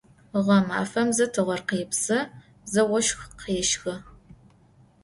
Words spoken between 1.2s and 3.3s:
tığer khêpsı, ze voşx